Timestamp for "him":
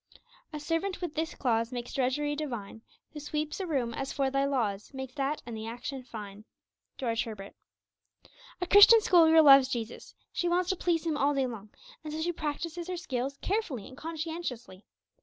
11.05-11.17